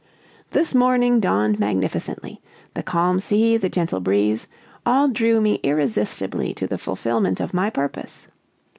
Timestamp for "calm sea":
2.81-3.55